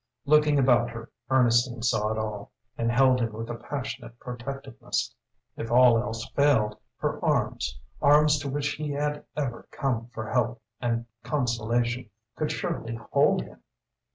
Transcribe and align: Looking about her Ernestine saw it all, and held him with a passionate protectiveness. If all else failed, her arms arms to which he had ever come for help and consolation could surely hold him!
Looking 0.25 0.57
about 0.57 0.89
her 0.89 1.11
Ernestine 1.29 1.83
saw 1.83 2.09
it 2.11 2.17
all, 2.17 2.51
and 2.75 2.91
held 2.91 3.19
him 3.19 3.33
with 3.33 3.51
a 3.51 3.55
passionate 3.55 4.17
protectiveness. 4.17 5.13
If 5.55 5.69
all 5.69 5.99
else 6.01 6.27
failed, 6.31 6.75
her 6.97 7.23
arms 7.23 7.79
arms 8.01 8.39
to 8.39 8.49
which 8.49 8.69
he 8.69 8.93
had 8.93 9.23
ever 9.37 9.67
come 9.69 10.07
for 10.07 10.31
help 10.31 10.59
and 10.81 11.05
consolation 11.21 12.09
could 12.35 12.51
surely 12.51 12.95
hold 12.95 13.43
him! 13.43 13.61